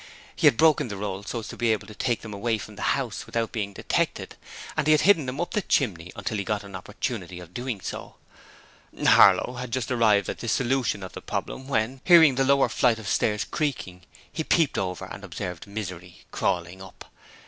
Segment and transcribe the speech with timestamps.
[0.35, 2.75] He had broken the rolls so as to be able to take them away from
[2.75, 4.35] the house without being detected,
[4.75, 7.53] and he had hidden them up the chimney until he got an opportunity of so
[7.53, 9.05] doing.
[9.05, 12.97] Harlow had just arrived at this solution of the problem when, hearing the lower flight
[12.97, 14.01] of stairs creaking,
[14.33, 17.05] he peeped over and observed Misery crawling up.